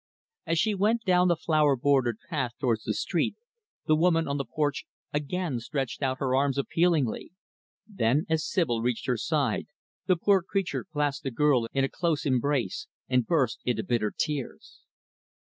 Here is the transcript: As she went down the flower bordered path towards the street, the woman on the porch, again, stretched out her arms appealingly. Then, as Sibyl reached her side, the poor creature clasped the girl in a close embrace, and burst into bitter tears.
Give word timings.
As 0.47 0.57
she 0.57 0.73
went 0.73 1.03
down 1.05 1.27
the 1.27 1.35
flower 1.35 1.75
bordered 1.75 2.17
path 2.27 2.53
towards 2.59 2.85
the 2.85 2.93
street, 2.95 3.35
the 3.85 3.95
woman 3.95 4.27
on 4.27 4.37
the 4.37 4.45
porch, 4.45 4.87
again, 5.13 5.59
stretched 5.59 6.01
out 6.01 6.17
her 6.17 6.33
arms 6.35 6.57
appealingly. 6.57 7.33
Then, 7.87 8.25
as 8.27 8.43
Sibyl 8.49 8.81
reached 8.81 9.05
her 9.05 9.17
side, 9.17 9.67
the 10.07 10.15
poor 10.15 10.41
creature 10.41 10.87
clasped 10.91 11.21
the 11.23 11.29
girl 11.29 11.67
in 11.71 11.83
a 11.83 11.87
close 11.87 12.25
embrace, 12.25 12.87
and 13.07 13.27
burst 13.27 13.59
into 13.63 13.83
bitter 13.83 14.09
tears. 14.09 14.79